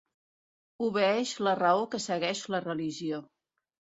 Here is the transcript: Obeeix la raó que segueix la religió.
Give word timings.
Obeeix 0.85 1.33
la 1.47 1.53
raó 1.59 1.85
que 1.91 2.01
segueix 2.07 2.41
la 2.57 2.63
religió. 2.65 3.23